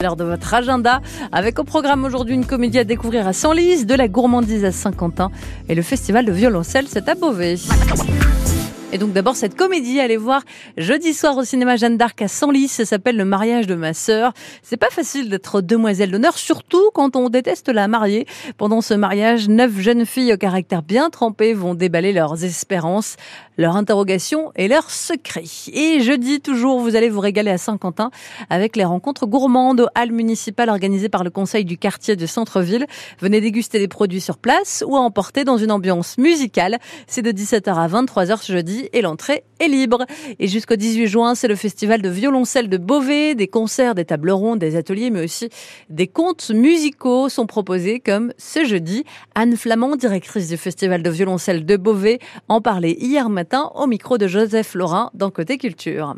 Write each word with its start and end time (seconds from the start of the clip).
L'heure 0.00 0.14
de 0.14 0.22
votre 0.22 0.54
agenda, 0.54 1.02
avec 1.32 1.58
au 1.58 1.64
programme 1.64 2.04
aujourd'hui 2.04 2.36
une 2.36 2.46
comédie 2.46 2.78
à 2.78 2.84
découvrir 2.84 3.26
à 3.26 3.32
Senlis, 3.32 3.84
de 3.84 3.96
la 3.96 4.06
gourmandise 4.06 4.64
à 4.64 4.70
Saint-Quentin 4.70 5.32
et 5.68 5.74
le 5.74 5.82
festival 5.82 6.24
de 6.24 6.30
violoncelle, 6.30 6.86
c'est 6.88 7.08
à 7.08 7.16
Beauvais. 7.16 7.56
Et 8.90 8.96
donc 8.96 9.12
d'abord 9.12 9.36
cette 9.36 9.54
comédie, 9.54 10.00
allez 10.00 10.16
voir 10.16 10.44
jeudi 10.78 11.12
soir 11.12 11.36
au 11.36 11.44
cinéma 11.44 11.76
Jeanne 11.76 11.98
d'Arc 11.98 12.22
à 12.22 12.28
Senlis, 12.28 12.68
ça 12.68 12.86
s'appelle 12.86 13.18
Le 13.18 13.26
mariage 13.26 13.66
de 13.66 13.74
ma 13.74 13.92
sœur. 13.92 14.32
C'est 14.62 14.78
pas 14.78 14.88
facile 14.88 15.28
d'être 15.28 15.60
demoiselle 15.60 16.10
d'honneur, 16.10 16.38
surtout 16.38 16.90
quand 16.94 17.14
on 17.14 17.28
déteste 17.28 17.68
la 17.68 17.86
mariée. 17.86 18.26
Pendant 18.56 18.80
ce 18.80 18.94
mariage, 18.94 19.46
neuf 19.50 19.78
jeunes 19.78 20.06
filles 20.06 20.32
au 20.32 20.38
caractère 20.38 20.82
bien 20.82 21.10
trempé 21.10 21.52
vont 21.52 21.74
déballer 21.74 22.14
leurs 22.14 22.44
espérances, 22.44 23.16
leurs 23.58 23.76
interrogations 23.76 24.52
et 24.56 24.68
leurs 24.68 24.90
secrets. 24.90 25.44
Et 25.70 26.00
jeudi 26.00 26.40
toujours, 26.40 26.80
vous 26.80 26.96
allez 26.96 27.10
vous 27.10 27.20
régaler 27.20 27.50
à 27.50 27.58
Saint-Quentin 27.58 28.10
avec 28.48 28.74
les 28.74 28.84
rencontres 28.84 29.26
gourmandes 29.26 29.82
aux 29.82 29.88
halles 29.94 30.12
municipales 30.12 30.70
organisées 30.70 31.10
par 31.10 31.24
le 31.24 31.30
conseil 31.30 31.66
du 31.66 31.76
quartier 31.76 32.16
de 32.16 32.24
centre-ville. 32.24 32.86
Venez 33.20 33.42
déguster 33.42 33.80
des 33.80 33.88
produits 33.88 34.22
sur 34.22 34.38
place 34.38 34.82
ou 34.86 34.96
emporter 34.96 35.44
dans 35.44 35.58
une 35.58 35.72
ambiance 35.72 36.16
musicale. 36.16 36.78
C'est 37.06 37.20
de 37.20 37.32
17h 37.32 37.74
à 37.74 37.86
23h 37.86 38.40
ce 38.40 38.52
jeudi 38.54 38.77
et 38.92 39.02
l'entrée 39.02 39.44
est 39.60 39.68
libre. 39.68 40.04
Et 40.38 40.48
jusqu'au 40.48 40.76
18 40.76 41.06
juin, 41.06 41.34
c'est 41.34 41.48
le 41.48 41.56
festival 41.56 42.02
de 42.02 42.08
violoncelle 42.08 42.68
de 42.68 42.76
Beauvais, 42.76 43.34
des 43.34 43.48
concerts, 43.48 43.94
des 43.94 44.04
tables 44.04 44.30
rondes, 44.30 44.58
des 44.58 44.76
ateliers, 44.76 45.10
mais 45.10 45.24
aussi 45.24 45.48
des 45.90 46.06
contes 46.06 46.50
musicaux 46.50 47.28
sont 47.28 47.46
proposés 47.46 48.00
comme 48.00 48.32
ce 48.38 48.64
jeudi. 48.64 49.04
Anne 49.34 49.56
Flamand, 49.56 49.96
directrice 49.96 50.48
du 50.48 50.56
festival 50.56 51.02
de 51.02 51.10
violoncelle 51.10 51.66
de 51.66 51.76
Beauvais, 51.76 52.18
en 52.48 52.60
parlait 52.60 52.96
hier 52.98 53.28
matin 53.28 53.70
au 53.74 53.86
micro 53.86 54.18
de 54.18 54.26
Joseph 54.26 54.74
Laurin 54.74 55.10
dans 55.14 55.30
Côté 55.30 55.58
Culture. 55.58 56.14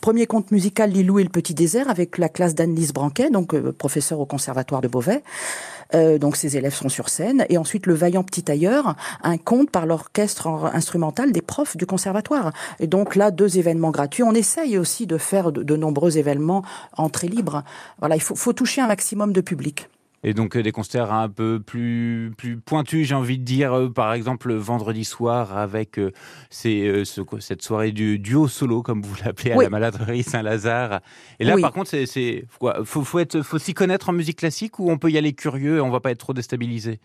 Premier 0.00 0.26
conte 0.26 0.50
musical 0.50 0.90
Lilou 0.90 1.20
et 1.20 1.22
le 1.22 1.28
Petit 1.28 1.54
Désert 1.54 1.88
avec 1.88 2.18
la 2.18 2.28
classe 2.28 2.54
d'Anne-Lise 2.54 2.92
Branquet, 2.92 3.30
donc 3.30 3.54
euh, 3.54 3.72
professeur 3.72 4.18
au 4.18 4.26
conservatoire 4.26 4.80
de 4.80 4.88
Beauvais. 4.88 5.22
Euh, 5.94 6.18
donc 6.18 6.36
ses 6.36 6.56
élèves 6.56 6.74
sont 6.74 6.88
sur 6.88 7.08
scène. 7.08 7.44
Et 7.48 7.58
ensuite 7.58 7.86
le 7.86 7.94
Vaillant 7.94 8.22
Petit 8.22 8.42
Tailleur, 8.42 8.96
un 9.22 9.38
conte 9.38 9.70
par 9.70 9.86
l'orchestre 9.86 10.46
instrumental 10.72 11.32
des 11.32 11.42
profs 11.42 11.76
du 11.76 11.86
conservatoire. 11.86 12.52
Et 12.78 12.86
donc 12.86 13.16
là, 13.16 13.30
deux 13.30 13.58
événements 13.58 13.90
gratuits. 13.90 14.22
On 14.22 14.34
essaye 14.34 14.78
aussi 14.78 15.06
de 15.06 15.18
faire 15.18 15.52
de, 15.52 15.62
de 15.62 15.76
nombreux 15.76 16.18
événements 16.18 16.62
entrée 16.96 17.28
libre. 17.28 17.62
Voilà, 17.98 18.16
il 18.16 18.22
faut, 18.22 18.34
faut 18.34 18.52
toucher 18.52 18.80
un 18.80 18.88
maximum 18.88 19.32
de 19.32 19.40
public. 19.40 19.88
Et 20.22 20.34
donc 20.34 20.56
euh, 20.56 20.62
des 20.62 20.72
concerts 20.72 21.12
un 21.12 21.28
peu 21.28 21.60
plus 21.60 22.32
plus 22.36 22.58
pointus, 22.58 23.08
j'ai 23.08 23.14
envie 23.14 23.38
de 23.38 23.44
dire, 23.44 23.72
euh, 23.72 23.88
par 23.88 24.12
exemple 24.12 24.52
vendredi 24.52 25.04
soir 25.04 25.56
avec 25.56 25.98
euh, 25.98 26.12
ce, 26.50 27.04
cette 27.40 27.62
soirée 27.62 27.92
du 27.92 28.18
duo 28.18 28.46
solo 28.46 28.82
comme 28.82 29.02
vous 29.02 29.14
l'appelez 29.24 29.52
à 29.52 29.56
la 29.56 29.70
Maladrerie 29.70 30.22
Saint-Lazare. 30.22 31.00
Et 31.38 31.44
là 31.44 31.56
par 31.58 31.72
contre 31.72 31.88
c'est 31.88 32.06
c'est 32.06 32.44
faut 32.50 33.04
faut 33.04 33.18
être 33.18 33.40
faut 33.40 33.58
s'y 33.58 33.72
connaître 33.72 34.10
en 34.10 34.12
musique 34.12 34.38
classique 34.38 34.78
ou 34.78 34.90
on 34.90 34.98
peut 34.98 35.10
y 35.10 35.16
aller 35.16 35.32
curieux 35.32 35.78
et 35.78 35.80
on 35.80 35.90
va 35.90 36.00
pas 36.00 36.10
être 36.10 36.18
trop 36.18 36.34
déstabilisé? 36.34 37.00